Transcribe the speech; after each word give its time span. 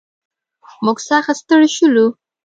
موږ 0.85 0.97
سخت 1.09 1.35
ستړي 1.41 1.69
شولو. 1.75 2.05